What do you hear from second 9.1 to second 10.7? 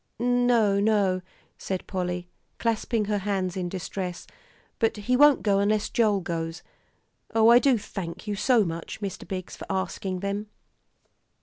Biggs, for asking them."